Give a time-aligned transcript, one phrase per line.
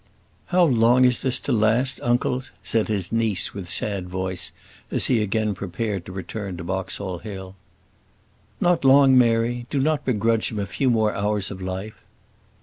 [0.47, 4.51] "How long is this to last, uncle?" said his niece, with sad voice,
[4.89, 7.55] as he again prepared to return to Boxall Hill.
[8.59, 12.03] "Not long, Mary; do not begrudge him a few more hours of life."